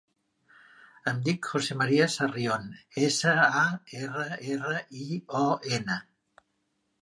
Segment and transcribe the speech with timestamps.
[1.09, 2.65] Em dic José maria Sarrion:
[3.09, 3.67] essa, a,
[4.01, 5.45] erra, erra, i, o,
[5.81, 6.01] ena.